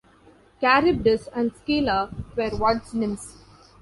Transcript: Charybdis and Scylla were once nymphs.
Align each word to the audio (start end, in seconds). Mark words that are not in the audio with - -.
Charybdis 0.61 1.27
and 1.27 1.51
Scylla 1.57 2.09
were 2.35 2.49
once 2.57 2.91
nymphs. 2.95 3.37